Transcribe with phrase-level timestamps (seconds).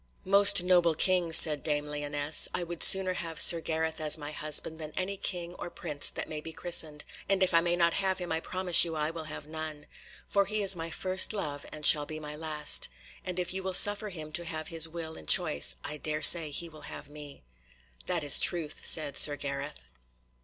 [0.25, 4.79] "Most noble King," said dame Lyonesse, "I would sooner have Sir Gareth as my husband
[4.79, 8.17] than any King or Prince that may be christened, and if I may not have
[8.17, 9.85] him I promise you I will have none.
[10.27, 12.89] For he is my first love, and shall be my last.
[13.23, 16.49] And if you will suffer him to have his will and choice, I dare say
[16.49, 17.43] he will have me."
[18.07, 19.85] "That is truth," said Sir Gareth.